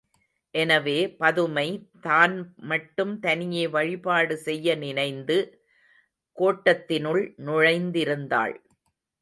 எனவே, 0.55 0.95
பதுமை 1.17 1.65
தான் 2.01 2.33
மட்டும் 2.63 3.19
தனியே 3.19 3.67
வழிபாடு 3.67 4.37
செய்ய 4.37 4.75
நினைந்து 4.75 5.37
கோட்டத்தினுள் 6.37 7.23
நுழைந்திருந்தாள். 7.45 8.55